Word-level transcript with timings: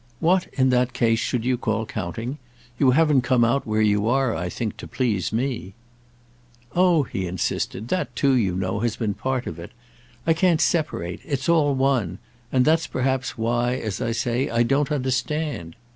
"What, 0.19 0.47
in 0.53 0.71
that 0.71 0.93
case, 0.93 1.19
should 1.19 1.45
you 1.45 1.59
call 1.59 1.85
counting? 1.85 2.39
You 2.79 2.89
haven't 2.89 3.21
come 3.21 3.45
out 3.45 3.67
where 3.67 3.83
you 3.83 4.07
are, 4.07 4.35
I 4.35 4.49
think, 4.49 4.75
to 4.77 4.87
please 4.87 5.31
me." 5.31 5.75
"Oh," 6.75 7.03
he 7.03 7.27
insisted, 7.27 7.89
"that 7.89 8.15
too, 8.15 8.33
you 8.33 8.55
know, 8.55 8.79
has 8.79 8.95
been 8.95 9.13
part 9.13 9.45
of 9.45 9.59
it. 9.59 9.69
I 10.25 10.33
can't 10.33 10.59
separate—it's 10.59 11.47
all 11.47 11.75
one; 11.75 12.17
and 12.51 12.65
that's 12.65 12.87
perhaps 12.87 13.37
why, 13.37 13.75
as 13.75 14.01
I 14.01 14.11
say, 14.11 14.49
I 14.49 14.63
don't 14.63 14.91
understand." 14.91 15.75